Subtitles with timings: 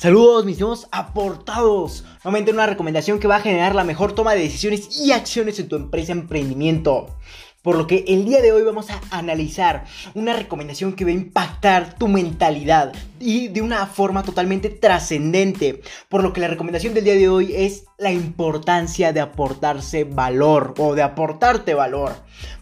[0.00, 2.06] Saludos mis nuevos aportados.
[2.24, 5.68] Nuevamente una recomendación que va a generar la mejor toma de decisiones y acciones en
[5.68, 7.18] tu empresa emprendimiento.
[7.60, 11.12] Por lo que el día de hoy vamos a analizar una recomendación que va a
[11.12, 15.82] impactar tu mentalidad y de una forma totalmente trascendente.
[16.08, 20.74] Por lo que la recomendación del día de hoy es la importancia de aportarse valor
[20.78, 22.14] o de aportarte valor.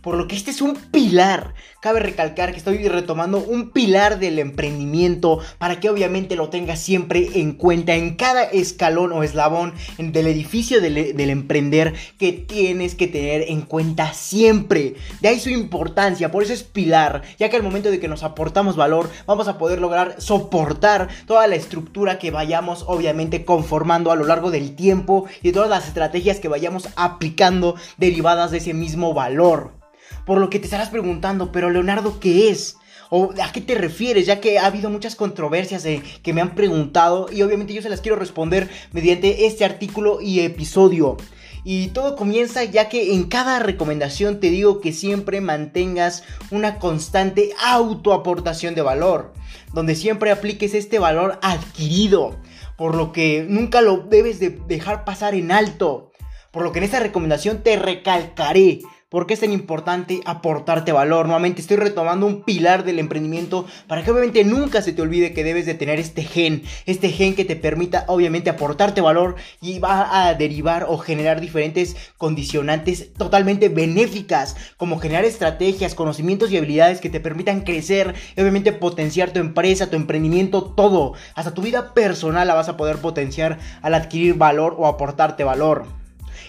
[0.02, 1.54] Por lo que este es un pilar.
[1.80, 7.28] Cabe recalcar que estoy retomando un pilar del emprendimiento para que obviamente lo tengas siempre
[7.34, 13.06] en cuenta en cada escalón o eslabón del edificio del, del emprender que tienes que
[13.06, 14.94] tener en cuenta siempre.
[15.20, 18.24] De ahí su importancia, por eso es pilar, ya que al momento de que nos
[18.24, 20.47] aportamos valor vamos a poder lograr soportar
[21.26, 25.88] toda la estructura que vayamos obviamente conformando a lo largo del tiempo y todas las
[25.88, 29.72] estrategias que vayamos aplicando derivadas de ese mismo valor.
[30.24, 32.76] Por lo que te estarás preguntando, pero Leonardo, ¿qué es?
[33.10, 34.26] ¿O a qué te refieres?
[34.26, 35.84] Ya que ha habido muchas controversias
[36.22, 40.40] que me han preguntado y obviamente yo se las quiero responder mediante este artículo y
[40.40, 41.16] episodio.
[41.70, 47.50] Y todo comienza ya que en cada recomendación te digo que siempre mantengas una constante
[47.62, 49.34] autoaportación de valor,
[49.74, 52.38] donde siempre apliques este valor adquirido,
[52.78, 56.10] por lo que nunca lo debes de dejar pasar en alto.
[56.52, 58.80] Por lo que en esta recomendación te recalcaré
[59.10, 61.24] ¿Por qué es tan importante aportarte valor?
[61.24, 65.44] Nuevamente estoy retomando un pilar del emprendimiento para que obviamente nunca se te olvide que
[65.44, 70.26] debes de tener este gen, este gen que te permita obviamente aportarte valor y va
[70.26, 77.08] a derivar o generar diferentes condicionantes totalmente benéficas, como generar estrategias, conocimientos y habilidades que
[77.08, 82.46] te permitan crecer y obviamente potenciar tu empresa, tu emprendimiento, todo, hasta tu vida personal
[82.46, 85.86] la vas a poder potenciar al adquirir valor o aportarte valor.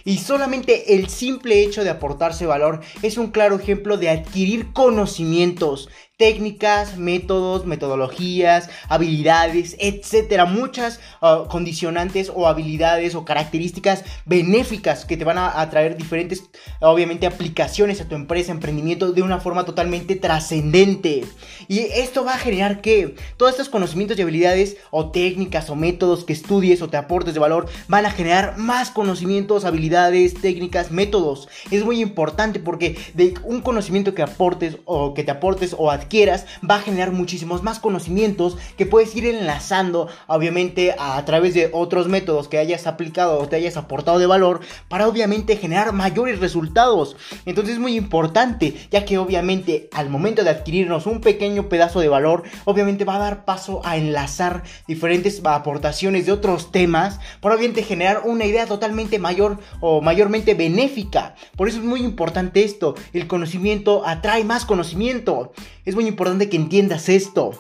[0.06, 5.90] Y solamente el simple hecho de aportarse valor es un claro ejemplo de adquirir conocimientos,
[6.20, 15.24] técnicas, métodos, metodologías, habilidades, etcétera, muchas ah, condicionantes o habilidades o características benéficas que te
[15.24, 16.44] van a, traer diferentes,
[16.82, 21.24] obviamente, aplicaciones a tu empresa, emprendimiento de una forma totalmente trascendente.
[21.70, 26.26] Y esto va a generar que todos estos conocimientos y habilidades o técnicas o métodos
[26.26, 31.48] que estudies o te aportes de valor van a generar más conocimientos, habilidades, técnicas, métodos.
[31.72, 36.09] Es muy importante porque de un conocimiento que aportes o que te aportes o adquieres
[36.10, 41.70] quieras, va a generar muchísimos más conocimientos que puedes ir enlazando, obviamente, a, través de
[41.72, 46.40] otros métodos que hayas aplicado o te hayas aportado de valor para obviamente generar mayores
[46.40, 47.16] resultados.
[47.46, 52.10] Entonces es muy importante, ya que obviamente al momento de adquirirnos un pequeño pedazo de
[52.10, 57.84] valor, obviamente va a dar paso a enlazar diferentes aportaciones de otros temas para obviamente
[57.84, 61.36] generar una idea totalmente mayor o mayormente benéfica.
[61.56, 65.54] Por eso es muy importante esto, el conocimiento atrae más conocimiento.
[65.86, 67.52] Es muy importante que entiendas esto.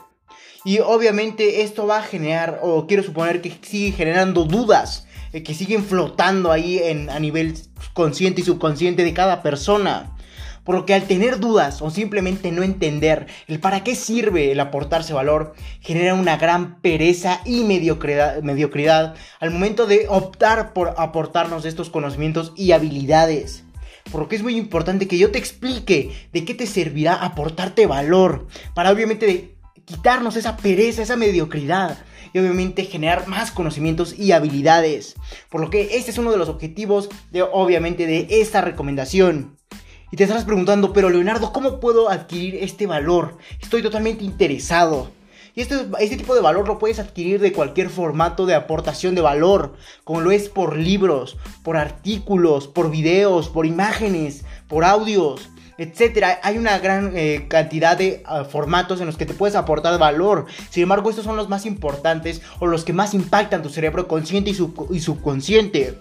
[0.64, 5.54] Y obviamente esto va a generar, o quiero suponer que sigue generando dudas, eh, que
[5.54, 7.56] siguen flotando ahí en, a nivel
[7.94, 10.16] consciente y subconsciente de cada persona.
[10.64, 14.62] Por lo que al tener dudas o simplemente no entender el para qué sirve el
[14.62, 21.90] aportarse valor, genera una gran pereza y mediocridad al momento de optar por aportarnos estos
[21.90, 23.66] conocimientos y habilidades.
[24.12, 27.86] Por lo que es muy importante que yo te explique de qué te servirá aportarte
[27.86, 28.48] valor.
[28.74, 29.56] Para obviamente
[29.86, 31.98] quitarnos esa pereza, esa mediocridad.
[32.32, 35.16] Y obviamente generar más conocimientos y habilidades.
[35.50, 39.58] Por lo que este es uno de los objetivos de obviamente de esta recomendación.
[40.12, 43.38] Y te estarás preguntando, pero Leonardo, ¿cómo puedo adquirir este valor?
[43.62, 45.12] Estoy totalmente interesado.
[45.60, 49.20] Y este, este, tipo de valor lo puedes adquirir de cualquier formato de aportación de
[49.20, 49.74] valor,
[50.06, 56.40] como lo es por libros, por artículos, por videos, por imágenes, por audios, etcétera.
[56.44, 60.46] Hay una gran eh, cantidad de ah, formatos en los que te puedes aportar valor.
[60.70, 64.52] Sin embargo, estos son los más importantes o los que más impactan tu cerebro consciente
[64.52, 64.58] y,
[64.96, 66.00] y subconsciente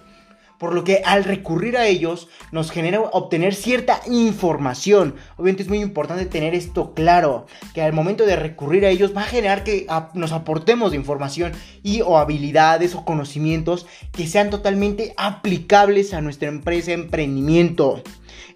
[0.58, 5.14] por lo que al recurrir a ellos nos genera obtener cierta información.
[5.36, 9.22] Obviamente es muy importante tener esto claro, que al momento de recurrir a ellos va
[9.22, 11.52] a generar que nos aportemos de información
[11.82, 18.02] y o habilidades o conocimientos que sean totalmente aplicables a nuestra empresa, emprendimiento.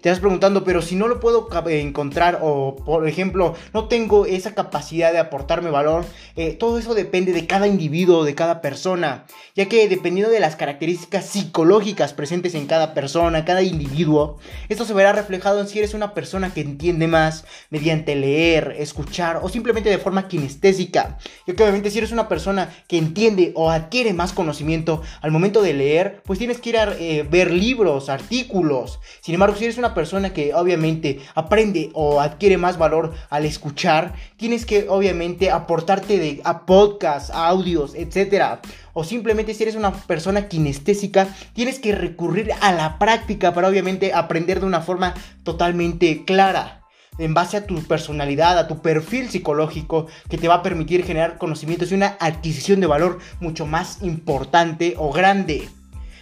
[0.03, 4.53] Te estás preguntando, pero si no lo puedo encontrar o, por ejemplo, no tengo esa
[4.53, 6.03] capacidad de aportarme valor,
[6.35, 9.25] eh, todo eso depende de cada individuo, de cada persona,
[9.55, 14.93] ya que dependiendo de las características psicológicas, presentes en cada persona, cada individuo, esto se
[14.93, 19.89] verá reflejado en si eres una persona que entiende más mediante leer, escuchar o simplemente
[19.89, 21.17] de forma kinestésica.
[21.45, 25.73] Y obviamente si eres una persona que entiende o adquiere más conocimiento al momento de
[25.73, 28.99] leer, pues tienes que ir a eh, ver libros, artículos.
[29.21, 34.15] Sin embargo, si eres una persona que obviamente aprende o adquiere más valor al escuchar,
[34.37, 38.61] tienes que obviamente aportarte de, a podcasts, audios, etcétera
[38.93, 44.13] o simplemente si eres una persona kinestésica, tienes que recurrir a la práctica para obviamente
[44.13, 45.13] aprender de una forma
[45.43, 46.83] totalmente clara
[47.17, 51.37] en base a tu personalidad, a tu perfil psicológico, que te va a permitir generar
[51.37, 55.69] conocimientos y una adquisición de valor mucho más importante o grande.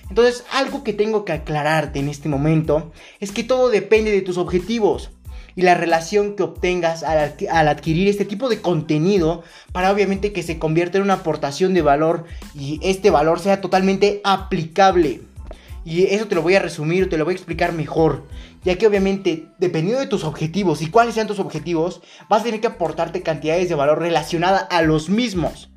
[0.09, 2.91] Entonces, algo que tengo que aclararte en este momento
[3.21, 5.11] es que todo depende de tus objetivos
[5.55, 10.59] y la relación que obtengas al, adquirir este tipo de contenido para obviamente que se
[10.59, 12.25] convierta en una aportación de valor
[12.55, 15.21] y este valor sea totalmente aplicable.
[15.83, 18.27] Y eso te lo voy a resumir, te lo voy a explicar mejor.
[18.63, 22.61] Ya que obviamente, dependiendo de tus objetivos y cuáles sean tus objetivos, vas a tener
[22.61, 25.70] que aportarte cantidades de valor relacionadas a los mismos.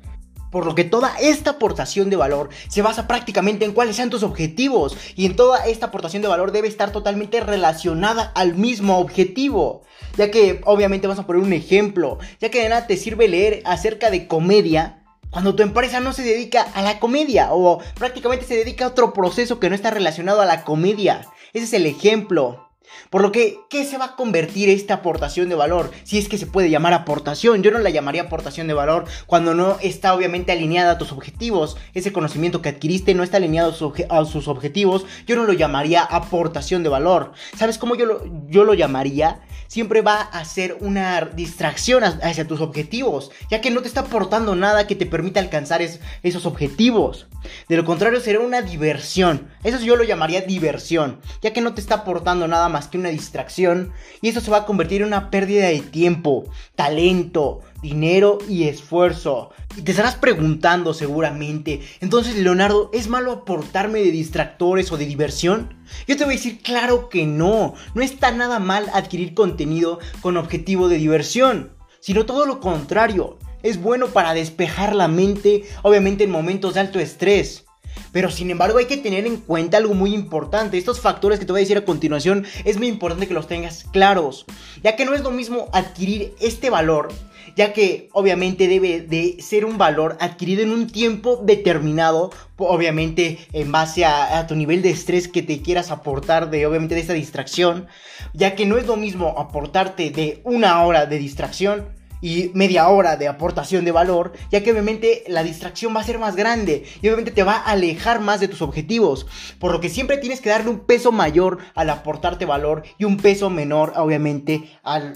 [0.55, 4.23] Por lo que toda esta aportación de valor se basa prácticamente en cuáles sean tus
[4.23, 9.81] objetivos y en toda esta aportación de valor debe estar totalmente relacionada al mismo objetivo.
[10.15, 13.63] Ya que obviamente vamos a poner un ejemplo, ya que de nada te sirve leer
[13.65, 18.55] acerca de comedia cuando tu empresa no se dedica a la comedia o prácticamente se
[18.55, 21.27] dedica a otro proceso que no está relacionado a la comedia.
[21.51, 22.64] Ese es el ejemplo.
[23.09, 25.91] Por lo que, ¿qué se va a convertir esta aportación de valor?
[26.03, 29.53] Si es que se puede llamar aportación, yo no la llamaría aportación de valor cuando
[29.53, 31.77] no está obviamente alineada a tus objetivos.
[31.93, 33.73] Ese conocimiento que adquiriste no está alineado
[34.09, 37.33] a sus objetivos, yo no lo llamaría aportación de valor.
[37.57, 39.41] ¿Sabes cómo yo lo, yo lo llamaría?
[39.67, 44.55] Siempre va a ser una distracción hacia tus objetivos, ya que no te está aportando
[44.55, 47.27] nada que te permita alcanzar esos objetivos.
[47.69, 49.49] De lo contrario, será una diversión.
[49.63, 53.09] Eso yo lo llamaría diversión, ya que no te está aportando nada más que una
[53.09, 56.45] distracción y eso se va a convertir en una pérdida de tiempo,
[56.75, 59.51] talento, dinero y esfuerzo.
[59.77, 65.75] Y te estarás preguntando seguramente, entonces Leonardo, ¿es malo aportarme de distractores o de diversión?
[66.07, 70.35] Yo te voy a decir, claro que no, no está nada mal adquirir contenido con
[70.37, 76.31] objetivo de diversión, sino todo lo contrario, es bueno para despejar la mente, obviamente en
[76.31, 77.65] momentos de alto estrés.
[78.11, 80.77] Pero sin embargo hay que tener en cuenta algo muy importante.
[80.77, 83.83] Estos factores que te voy a decir a continuación es muy importante que los tengas
[83.91, 84.45] claros.
[84.83, 87.09] Ya que no es lo mismo adquirir este valor.
[87.55, 92.31] Ya que obviamente debe de ser un valor adquirido en un tiempo determinado.
[92.57, 96.95] Obviamente en base a, a tu nivel de estrés que te quieras aportar de obviamente
[96.95, 97.87] de esta distracción.
[98.33, 103.17] Ya que no es lo mismo aportarte de una hora de distracción y media hora
[103.17, 107.07] de aportación de valor, ya que obviamente la distracción va a ser más grande y
[107.07, 109.27] obviamente te va a alejar más de tus objetivos,
[109.59, 113.17] por lo que siempre tienes que darle un peso mayor al aportarte valor y un
[113.17, 115.13] peso menor obviamente al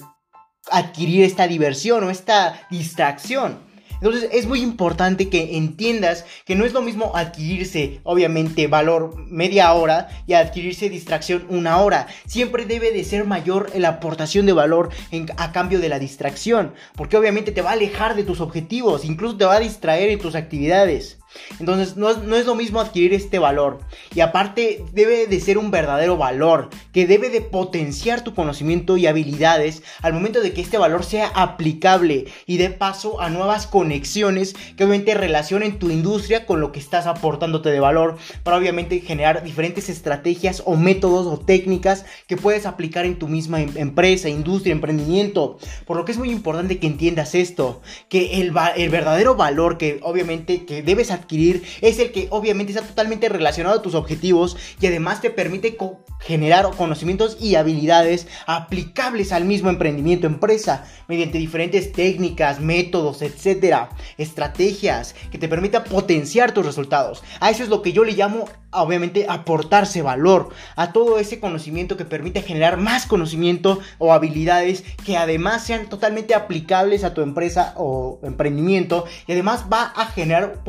[0.71, 3.69] adquirir esta diversión o esta distracción.
[4.01, 9.73] Entonces es muy importante que entiendas que no es lo mismo adquirirse, obviamente, valor media
[9.73, 12.07] hora y adquirirse distracción una hora.
[12.25, 14.89] Siempre debe de ser mayor la aportación de valor
[15.37, 19.37] a cambio de la distracción, porque obviamente te va a alejar de tus objetivos, incluso
[19.37, 21.19] te va a distraer en tus actividades.
[21.59, 23.79] Entonces no es, lo mismo adquirir este valor.
[24.15, 29.07] Y aparte debe de ser un verdadero valor que debe de potenciar tu conocimiento y
[29.07, 34.53] habilidades al momento de que este valor sea aplicable y dé paso a nuevas conexiones
[34.75, 39.43] que obviamente relacionen tu industria con lo que estás aportándote de valor para obviamente generar
[39.43, 44.71] diferentes estrategias o métodos o técnicas que puedes aplicar en tu misma em, empresa, industria,
[44.71, 45.57] emprendimiento.
[45.85, 49.99] Por lo que es muy importante que entiendas esto, que el, el verdadero valor que
[50.03, 54.87] obviamente que debes adquirir es el que obviamente está totalmente relacionado a tus objetivos y
[54.87, 55.77] además te permite
[56.19, 65.15] generar conocimientos y habilidades aplicables al mismo emprendimiento empresa mediante diferentes técnicas, métodos, etcétera, estrategias
[65.31, 67.23] que te permitan potenciar tus resultados.
[67.39, 71.97] A eso es lo que yo le llamo obviamente aportarse valor a todo ese conocimiento
[71.97, 77.73] que permite generar más conocimiento o habilidades que además sean totalmente aplicables a tu empresa
[77.77, 80.63] o emprendimiento y además va a generar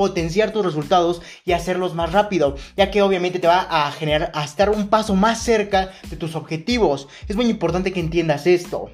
[0.48, 4.70] tus resultados y hacerlos más rápido ya que obviamente te va a generar a estar
[4.70, 8.90] un paso más cerca de tus objetivos es muy importante que entiendas esto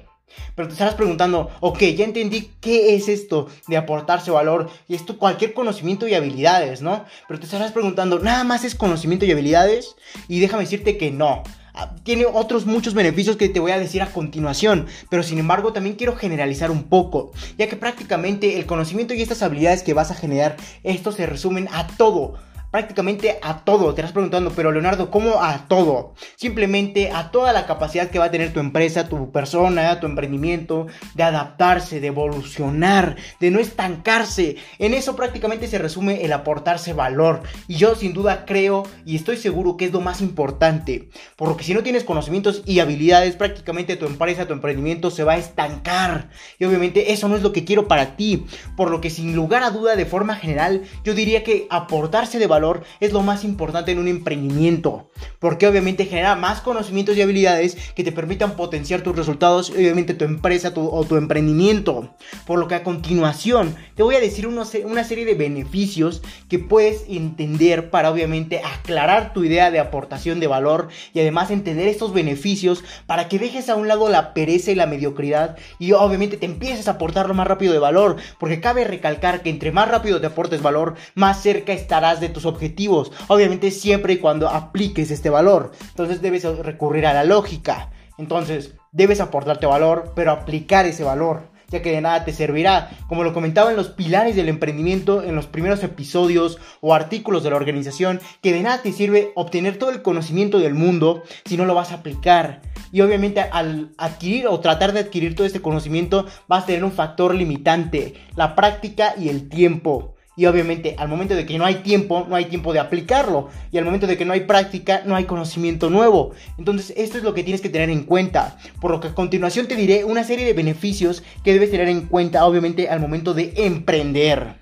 [0.55, 5.17] pero te estarás preguntando, ok, ya entendí qué es esto de aportarse valor y esto
[5.17, 7.05] cualquier conocimiento y habilidades, ¿no?
[7.27, 9.95] Pero te estarás preguntando, ¿nada más es conocimiento y habilidades?
[10.27, 11.43] Y déjame decirte que no.
[11.79, 15.73] Ah, tiene otros muchos beneficios que te voy a decir a continuación, pero sin embargo
[15.73, 20.09] también quiero generalizar un poco, ya que prácticamente el conocimiento y estas habilidades que vas
[20.09, 22.33] a generar, esto se resumen a todo,
[22.71, 23.93] prácticamente a todo.
[23.93, 26.13] Te estás preguntando, pero Leonardo, ¿cómo a todo?
[26.35, 30.87] Simplemente a toda la capacidad que va a tener tu empresa, tu persona, tu emprendimiento,
[31.15, 34.57] de adaptarse, de evolucionar, de no estancarse.
[34.79, 37.43] En eso prácticamente se resume el aportarse valor.
[37.67, 41.09] Y yo sin duda creo y estoy seguro que es lo más importante.
[41.35, 45.23] Por lo que si no tienes conocimientos y habilidades, prácticamente tu empresa, tu emprendimiento se
[45.23, 46.29] va a estancar.
[46.59, 48.45] Y obviamente eso no es lo que quiero para ti.
[48.75, 52.47] Por lo que sin lugar a duda, de forma general, yo diría que aportarse de
[52.47, 52.56] valor
[52.99, 55.11] es lo más importante en un emprendimiento.
[55.39, 60.13] Porque obviamente genera más conocimientos y habilidades que te permitan potenciar tus resultados y obviamente
[60.13, 62.15] tu empresa o tu emprendimiento.
[62.45, 67.05] Por lo que a continuación te voy a decir una serie de beneficios que puedes
[67.07, 72.83] entender para obviamente aclarar tu idea de aportación de valor y además entender estos beneficios
[73.05, 76.87] para que dejes a un lado la pereza y la mediocridad y obviamente te empieces
[76.87, 78.17] a aportar lo más rápido de valor.
[78.39, 82.45] Porque cabe recalcar que entre más rápido te aportes valor, más cerca estarás de tus
[82.47, 83.11] objetivos.
[83.27, 85.71] Obviamente siempre y cuando apliques este valor.
[85.89, 87.91] Entonces debes recurrir a la lógica.
[88.17, 92.89] Entonces debes aportarte valor, pero aplicar ese valor ya que de nada te servirá.
[93.07, 97.49] Como lo comentaba en los pilares del emprendimiento, en los primeros episodios o artículos de
[97.49, 101.65] la organización, que de nada te sirve obtener todo el conocimiento del mundo si no
[101.65, 102.61] lo vas a aplicar.
[102.91, 106.91] Y obviamente al adquirir o tratar de adquirir todo este conocimiento vas a tener un
[106.91, 110.15] factor limitante, la práctica y el tiempo.
[110.37, 113.49] Y obviamente al momento de que no hay tiempo, no hay tiempo de aplicarlo.
[113.71, 116.31] Y al momento de que no hay práctica, no hay conocimiento nuevo.
[116.57, 118.57] Entonces esto es lo que tienes que tener en cuenta.
[118.79, 122.01] Por lo que a continuación te diré una serie de beneficios que debes tener en
[122.01, 124.55] cuenta obviamente al momento de emprender.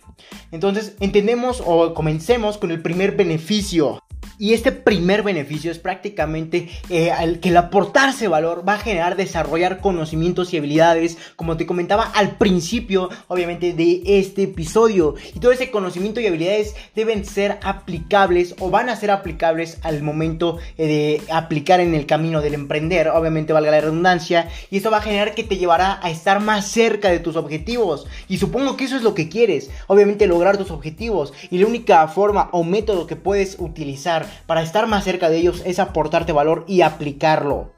[0.52, 4.02] Entonces entendemos o comencemos con el primer beneficio.
[4.38, 7.12] Y este primer beneficio es prácticamente eh,
[7.42, 12.38] que el aportarse valor va a generar desarrollar conocimientos y habilidades, como te comentaba al
[12.38, 15.16] principio, obviamente, de este episodio.
[15.34, 20.04] Y todo ese conocimiento y habilidades deben ser aplicables o van a ser aplicables al
[20.04, 24.50] momento eh, de aplicar en el camino del emprender, obviamente valga la redundancia.
[24.70, 28.06] Y esto va a generar que te llevará a estar más cerca de tus objetivos.
[28.28, 31.34] Y supongo que eso es lo que quieres, obviamente lograr tus objetivos.
[31.50, 35.62] Y la única forma o método que puedes utilizar para estar más cerca de ellos
[35.66, 37.74] es aportarte valor y aplicarlo.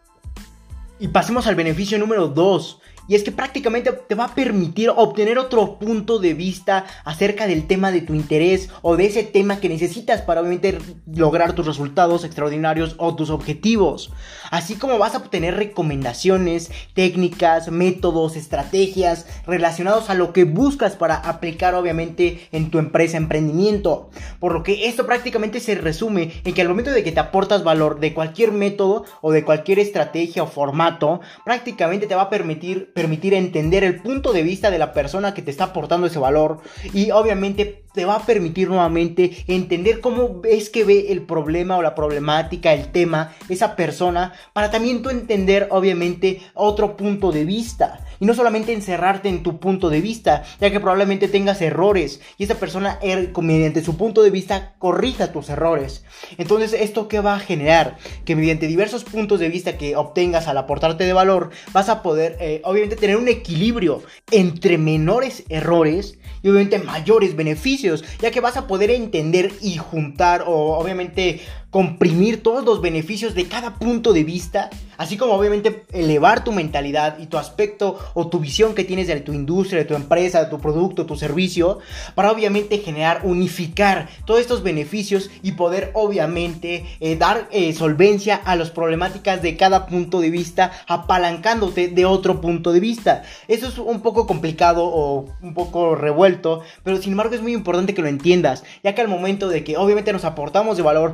[0.99, 5.37] Y pasemos al beneficio número 2, y es que prácticamente te va a permitir obtener
[5.37, 9.69] otro punto de vista acerca del tema de tu interés o de ese tema que
[9.69, 10.77] necesitas para obviamente
[11.13, 14.11] lograr tus resultados extraordinarios o tus objetivos.
[14.51, 21.15] Así como vas a obtener recomendaciones, técnicas, métodos, estrategias relacionados a lo que buscas para
[21.15, 24.09] aplicar obviamente en tu empresa, emprendimiento.
[24.39, 27.63] Por lo que esto prácticamente se resume en que al momento de que te aportas
[27.63, 32.91] valor de cualquier método o de cualquier estrategia o formato, prácticamente te va a permitir
[32.97, 36.61] permitir entender el punto de vista de la persona que te está aportando ese valor
[36.95, 41.81] y obviamente te va a permitir nuevamente entender cómo es que ve el problema o
[41.81, 48.05] la problemática, el tema, esa persona, para también tú entender obviamente otro punto de vista.
[48.19, 52.43] Y no solamente encerrarte en tu punto de vista, ya que probablemente tengas errores y
[52.43, 56.03] esa persona er, mediante su punto de vista corrija tus errores.
[56.37, 57.97] Entonces, ¿esto qué va a generar?
[58.25, 62.37] Que mediante diversos puntos de vista que obtengas al aportarte de valor, vas a poder
[62.39, 67.86] eh, obviamente tener un equilibrio entre menores errores y obviamente mayores beneficios,
[68.21, 71.41] ya que vas a poder entender y juntar o obviamente
[71.77, 77.19] comprimir todos los beneficios de cada punto de vista, así como obviamente elevar tu mentalidad
[77.19, 80.49] y tu aspecto o tu visión que tienes de tu industria, de tu empresa, de
[80.49, 81.77] tu producto, tu servicio,
[82.15, 88.55] para obviamente generar, unificar todos estos beneficios y poder obviamente eh, dar eh, solvencia a
[88.55, 93.21] las problemáticas de cada punto de vista, apalancándote de otro punto de vista.
[93.47, 97.93] Eso es un poco complicado o un poco revuelto, pero sin embargo es muy importante
[97.93, 101.13] que lo entiendas, ya que al momento de que obviamente nos aportamos de valor,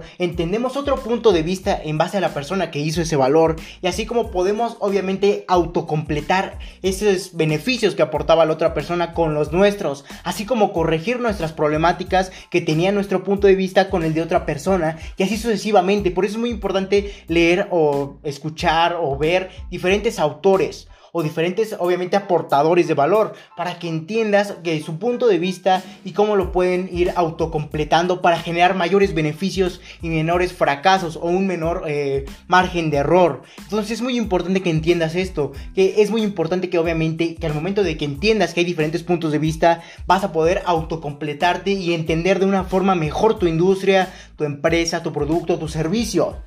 [0.53, 3.87] entendemos otro punto de vista en base a la persona que hizo ese valor y
[3.87, 10.05] así como podemos obviamente autocompletar esos beneficios que aportaba la otra persona con los nuestros,
[10.23, 14.45] así como corregir nuestras problemáticas que tenía nuestro punto de vista con el de otra
[14.45, 16.11] persona y así sucesivamente.
[16.11, 22.17] Por eso es muy importante leer o escuchar o ver diferentes autores o diferentes, obviamente,
[22.17, 26.89] aportadores de valor para que entiendas que su punto de vista y cómo lo pueden
[26.91, 32.97] ir autocompletando para generar mayores beneficios y menores fracasos o un menor eh, margen de
[32.97, 33.43] error.
[33.59, 37.53] Entonces es muy importante que entiendas esto, que es muy importante que obviamente que al
[37.53, 41.93] momento de que entiendas que hay diferentes puntos de vista, vas a poder autocompletarte y
[41.93, 46.37] entender de una forma mejor tu industria, tu empresa, tu producto, tu servicio.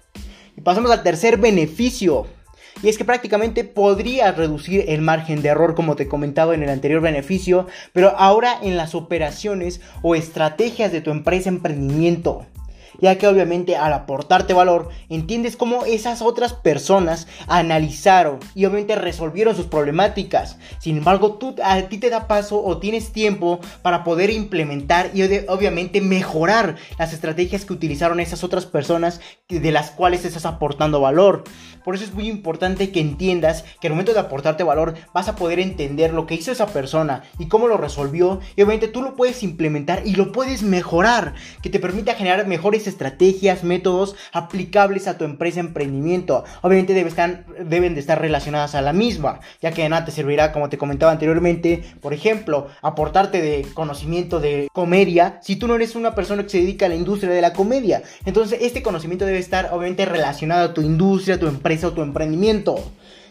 [0.56, 2.26] Y pasamos al tercer beneficio
[2.82, 6.68] Y es que prácticamente podría reducir el margen de error como te comentaba en el
[6.68, 12.46] anterior beneficio, pero ahora en las operaciones o estrategias de tu empresa emprendimiento
[13.00, 19.56] ya que obviamente al aportarte valor entiendes cómo esas otras personas analizaron y obviamente resolvieron
[19.56, 20.58] sus problemáticas.
[20.78, 25.22] Sin embargo, tú, a ti te da paso o tienes tiempo para poder implementar y
[25.48, 31.44] obviamente mejorar las estrategias que utilizaron esas otras personas de las cuales estás aportando valor.
[31.84, 35.36] Por eso es muy importante que entiendas que al momento de aportarte valor vas a
[35.36, 39.14] poder entender lo que hizo esa persona y cómo lo resolvió y obviamente tú lo
[39.14, 45.18] puedes implementar y lo puedes mejorar, que te permita generar mejores estrategias, métodos aplicables a
[45.18, 46.44] tu empresa emprendimiento.
[46.62, 50.68] Obviamente deben de estar relacionadas a la misma, ya que de nada te servirá, como
[50.68, 56.14] te comentaba anteriormente, por ejemplo, aportarte de conocimiento de comedia si tú no eres una
[56.14, 58.02] persona que se dedica a la industria de la comedia.
[58.24, 62.02] Entonces este conocimiento debe estar obviamente relacionado a tu industria, a tu empresa o tu
[62.02, 62.76] emprendimiento.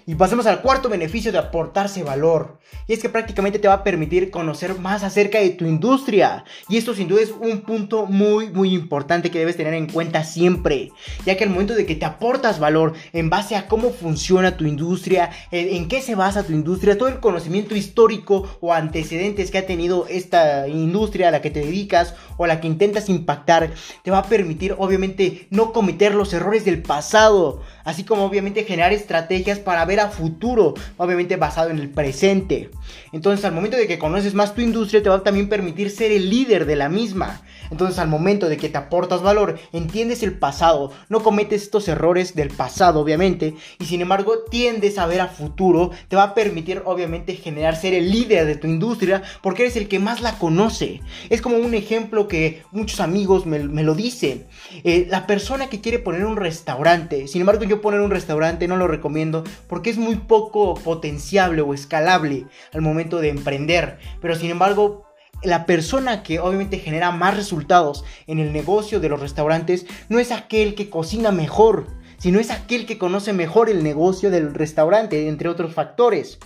[0.07, 2.59] Y pasemos al cuarto beneficio de aportarse valor.
[2.87, 6.45] Y es que prácticamente te va a permitir conocer más acerca de tu industria.
[6.69, 10.23] Y esto sin duda es un punto muy muy importante que debes tener en cuenta
[10.23, 10.91] siempre.
[11.25, 14.65] Ya que al momento de que te aportas valor en base a cómo funciona tu
[14.65, 19.65] industria, en qué se basa tu industria, todo el conocimiento histórico o antecedentes que ha
[19.65, 24.11] tenido esta industria a la que te dedicas o a la que intentas impactar, te
[24.11, 27.63] va a permitir obviamente no cometer los errores del pasado.
[27.85, 32.71] Así como obviamente generar estrategias para ver a futuro, obviamente basado en el presente.
[33.13, 36.11] Entonces al momento de que conoces más tu industria te va a también permitir ser
[36.11, 37.41] el líder de la misma.
[37.71, 42.35] Entonces al momento de que te aportas valor, entiendes el pasado, no cometes estos errores
[42.35, 46.81] del pasado obviamente, y sin embargo tiendes a ver a futuro, te va a permitir
[46.85, 51.01] obviamente generar ser el líder de tu industria porque eres el que más la conoce.
[51.29, 54.45] Es como un ejemplo que muchos amigos me, lo dicen.
[54.83, 58.77] Eh, la persona que quiere poner un restaurante, sin embargo yo poner un restaurante no
[58.77, 64.49] lo recomiendo porque es muy poco potenciable o escalable al momento de emprender, pero sin
[64.49, 65.04] embargo
[65.43, 70.31] la persona que obviamente genera más resultados en el negocio de los restaurantes no es
[70.31, 71.87] aquel que cocina mejor,
[72.17, 76.39] sino es aquel que conoce mejor el negocio del restaurante, entre otros factores.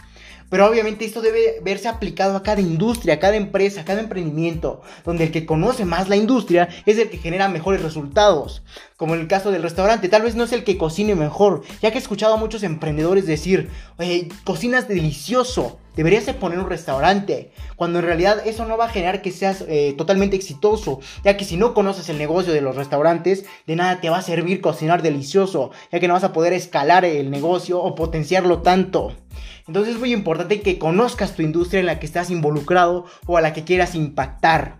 [0.49, 4.81] Pero obviamente esto debe verse aplicado a cada industria, a cada empresa, a cada emprendimiento,
[5.05, 8.63] donde el que conoce más la industria es el que genera mejores resultados.
[8.97, 11.91] Como en el caso del restaurante, tal vez no es el que cocine mejor, ya
[11.91, 17.51] que he escuchado a muchos emprendedores decir, oye, cocinas delicioso, deberías de poner un restaurante,
[17.75, 21.45] cuando en realidad eso no va a generar que seas eh, totalmente exitoso, ya que
[21.45, 25.01] si no conoces el negocio de los restaurantes, de nada te va a servir cocinar
[25.01, 29.13] delicioso, ya que no vas a poder escalar el negocio o potenciarlo tanto.
[29.69, 33.41] Entonces es muy importante que conozcas tu industria en la que estás involucrado o a
[33.41, 34.77] la que quieras impactar.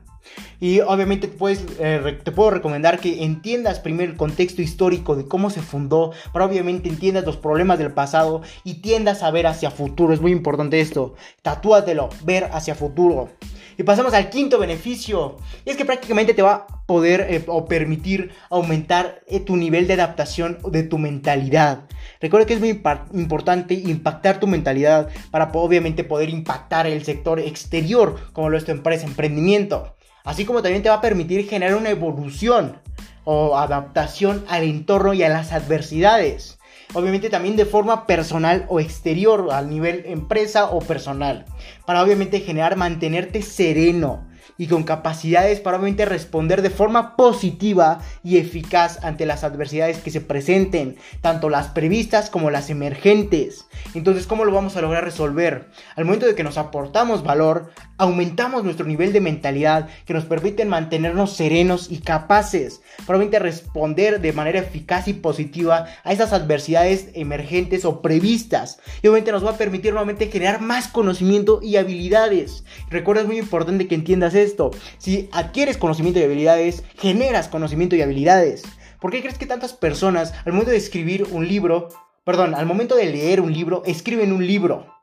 [0.60, 5.52] Y obviamente puedes, eh, te puedo recomendar que entiendas primero el contexto histórico de cómo
[5.52, 10.12] se fundó, para obviamente entiendas los problemas del pasado y tiendas a ver hacia futuro.
[10.12, 11.14] Es muy importante esto.
[11.44, 13.30] Tatúatelo, ver hacia futuro.
[13.78, 15.38] Y pasamos al quinto beneficio.
[15.66, 19.86] Y es que prácticamente te va a poder eh, o permitir aumentar eh, tu nivel
[19.86, 21.84] de adaptación de tu mentalidad.
[22.22, 22.82] Recuerda que es muy
[23.14, 28.72] importante impactar tu mentalidad para obviamente poder impactar el sector exterior, como lo es tu
[28.72, 29.96] empresa, emprendimiento.
[30.26, 32.78] Así como también te va a permitir generar una evolución
[33.24, 36.60] o adaptación al entorno y a las adversidades.
[36.94, 41.46] Obviamente también de forma personal o exterior, al nivel empresa o personal.
[41.86, 44.28] Para obviamente generar, mantenerte sereno,
[44.60, 50.12] y con capacidades para obviamente responder de forma positiva y eficaz ante las adversidades que
[50.12, 53.66] se presenten, tanto las previstas como las emergentes.
[53.96, 55.70] Entonces, ¿cómo lo vamos a lograr resolver?
[55.96, 60.66] Al momento de que nos aportamos valor, aumentamos nuestro nivel de mentalidad que nos permite
[60.66, 67.08] mantenernos serenos y capaces para obviamente responder de manera eficaz y positiva a esas adversidades
[67.14, 68.80] emergentes o previstas.
[69.02, 72.66] Y obviamente nos va a permitir nuevamente generar más conocimiento y habilidades.
[72.90, 74.49] Recuerda, es muy importante que entiendas esto
[74.98, 78.64] Si adquieres conocimiento y habilidades, generas conocimiento y habilidades.
[79.00, 81.90] ¿Por qué crees que tantas personas al momento de escribir un libro,
[82.26, 84.99] perdón, al momento de leer un libro, escriben un libro?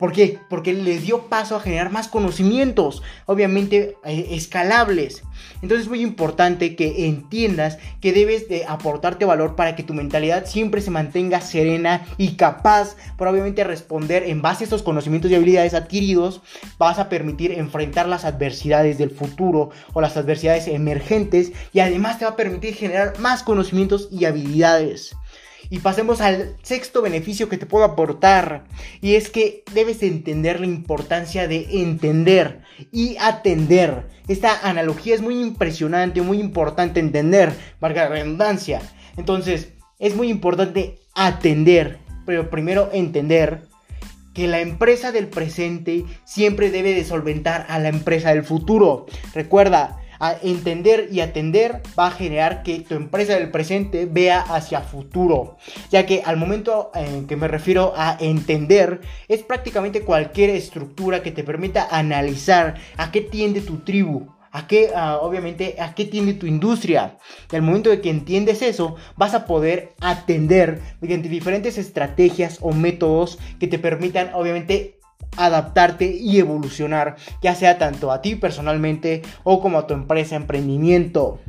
[0.00, 0.38] ¿Por qué?
[0.48, 5.22] Porque les dio paso a generar más conocimientos, obviamente eh, escalables.
[5.60, 10.46] Entonces es muy importante que entiendas que debes de aportarte valor para que tu mentalidad
[10.46, 15.34] siempre se mantenga serena y capaz para obviamente responder en base a estos conocimientos y
[15.34, 16.40] habilidades adquiridos.
[16.78, 22.24] Vas a permitir enfrentar las adversidades del futuro o las adversidades emergentes y además te
[22.24, 25.14] va a permitir generar más conocimientos y habilidades.
[25.70, 28.64] Y pasemos al sexto beneficio que te puedo aportar.
[29.00, 34.08] Y es que debes entender la importancia de entender y atender.
[34.28, 38.82] Esta analogía es muy impresionante, muy importante entender, la redundancia.
[39.16, 43.62] Entonces, es muy importante atender pero primero entender
[44.34, 49.06] que la empresa del presente siempre debe de solventar a la empresa del futuro.
[49.34, 54.82] Recuerda, a entender y atender va a generar que tu empresa del presente vea hacia
[54.82, 55.56] futuro.
[55.90, 61.32] Ya que al momento en que me refiero a entender, es prácticamente cualquier estructura que
[61.32, 66.46] te permita analizar a qué tiende tu tribu, a qué, obviamente, a qué tiende tu
[66.46, 67.16] industria.
[67.50, 72.72] Y al momento de que entiendes eso, vas a poder atender mediante diferentes estrategias o
[72.72, 74.99] métodos que te permitan, obviamente,
[75.36, 81.40] adaptarte y evolucionar, ya sea tanto a ti personalmente o como a tu empresa, emprendimiento.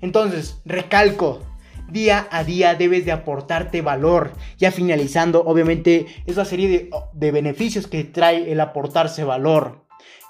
[0.00, 1.40] Entonces, recalco,
[1.88, 4.32] día a día debes de aportarte valor.
[4.58, 9.81] Ya finalizando, obviamente, esa serie de, de beneficios que trae el aportarse valor.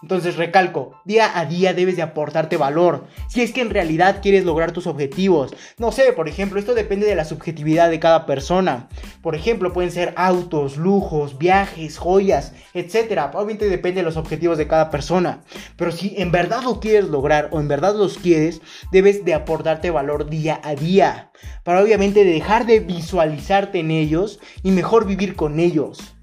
[0.02, 3.06] Entonces recalco, día a día debes de aportarte valor.
[3.28, 5.54] Si es que en realidad quieres lograr tus objetivos.
[5.78, 8.88] No sé, por ejemplo, esto depende de la subjetividad de cada persona.
[9.22, 13.30] Por ejemplo, pueden ser autos, lujos, viajes, joyas, etc.
[13.32, 15.42] Obviamente depende de los objetivos de cada persona.
[15.76, 18.60] Pero si en verdad lo quieres lograr o en verdad los quieres,
[18.90, 21.30] debes de aportarte valor día a día.
[21.62, 26.14] Para obviamente dejar de visualizarte en ellos y mejor vivir con ellos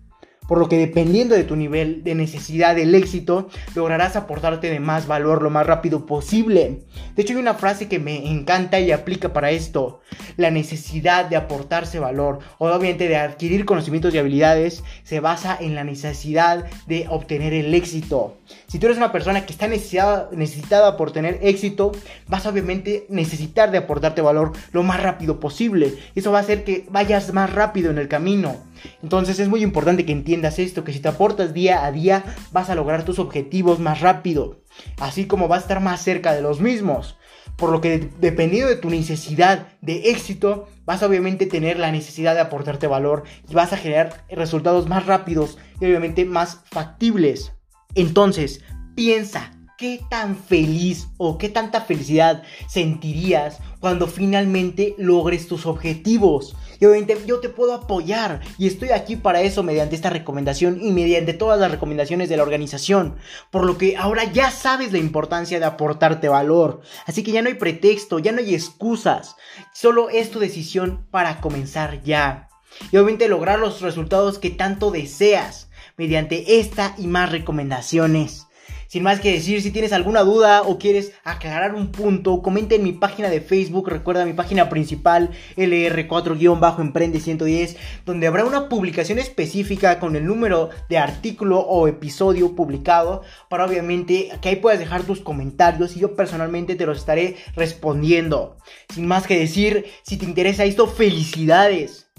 [0.49, 5.05] por lo que dependiendo de tu nivel de necesidad del éxito, lograrás aportarte de más
[5.05, 6.79] valor lo más rápido posible.
[7.15, 10.01] De hecho, hay una frase que me encanta y aplica para esto.
[10.37, 15.75] La necesidad de aportarse valor, o obviamente de adquirir conocimientos y habilidades, se basa en
[15.75, 18.39] la necesidad de obtener el éxito.
[18.65, 21.91] Si tú eres una persona que está necesitada, por tener éxito,
[22.27, 25.93] vas a obviamente necesitar de aportarte valor lo más rápido posible.
[26.15, 28.55] Eso va a hacer que vayas más rápido en el camino.
[29.03, 32.69] Entonces es muy importante que entiendas esto, que si te aportas día a día vas
[32.69, 34.61] a lograr tus objetivos más rápido,
[34.99, 37.17] así como vas a estar más cerca de los mismos.
[37.55, 42.33] Por lo que dependiendo de tu necesidad de éxito, vas a obviamente tener la necesidad
[42.33, 47.51] de aportarte valor y vas a generar resultados más rápidos y obviamente más factibles.
[47.95, 48.61] Entonces,
[48.95, 56.55] piensa, ¿qué tan feliz o qué tanta felicidad sentirías cuando finalmente logres tus objetivos?
[56.81, 60.91] Y obviamente yo te puedo apoyar y estoy aquí para eso mediante esta recomendación y
[60.91, 63.15] mediante todas las recomendaciones de la organización.
[63.51, 66.81] Por lo que ahora ya sabes la importancia de aportarte valor.
[67.05, 69.37] Así que ya no hay pretexto, ya no hay excusas.
[69.73, 72.49] Solo es tu decisión para comenzar ya.
[72.91, 78.48] Y obviamente lograr los resultados que tanto deseas mediante esta y más recomendaciones.
[78.89, 82.81] Sin más que decir, si tienes alguna duda o quieres aclarar un punto, comenta en
[82.81, 89.99] mi página de Facebook, recuerda mi página principal LR4-Emprende 110, donde habrá una publicación específica
[89.99, 95.19] con el número de artículo o episodio publicado, para obviamente que ahí puedas dejar tus
[95.19, 98.57] comentarios y yo personalmente te los estaré respondiendo.
[98.91, 102.09] Sin más que decir, si te interesa esto, felicidades.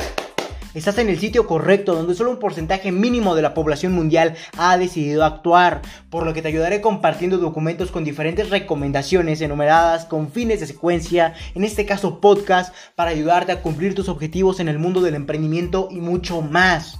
[0.73, 4.79] Estás en el sitio correcto donde solo un porcentaje mínimo de la población mundial ha
[4.79, 10.61] decidido actuar, por lo que te ayudaré compartiendo documentos con diferentes recomendaciones enumeradas con fines
[10.61, 15.01] de secuencia, en este caso podcast, para ayudarte a cumplir tus objetivos en el mundo
[15.01, 17.00] del emprendimiento y mucho más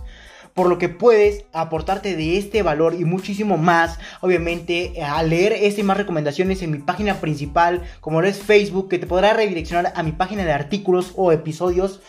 [0.55, 5.81] por lo que puedes aportarte de este valor y muchísimo más, obviamente, a leer este
[5.81, 9.93] y más recomendaciones en mi página principal, como lo es Facebook, que te podrá redireccionar
[9.95, 12.01] a mi página de artículos o episodios,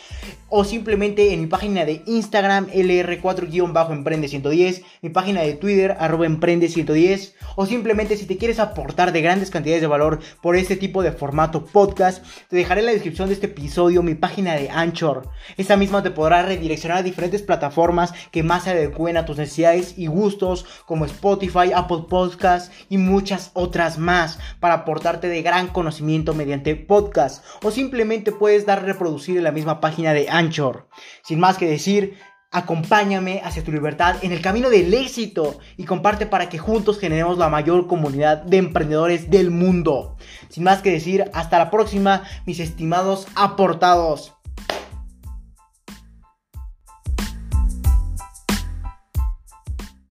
[0.54, 7.66] o simplemente en mi página de Instagram, LR4-Emprende110, mi página de Twitter, arroba Emprende110, o
[7.66, 11.64] simplemente si te quieres aportar de grandes cantidades de valor por este tipo de formato
[11.66, 15.30] podcast, te dejaré en la descripción de este episodio mi página de Anchor.
[15.56, 19.98] Esta misma te podrá redireccionar a diferentes plataformas que más se adecuen a tus necesidades
[19.98, 26.34] y gustos como Spotify, Apple Podcasts y muchas otras más para aportarte de gran conocimiento
[26.34, 30.88] mediante podcast o simplemente puedes dar reproducir en la misma página de Anchor.
[31.24, 32.18] Sin más que decir,
[32.54, 37.38] Acompáñame hacia tu libertad en el camino del éxito y comparte para que juntos generemos
[37.38, 40.18] la mayor comunidad de emprendedores del mundo.
[40.50, 44.34] Sin más que decir, hasta la próxima, mis estimados aportados.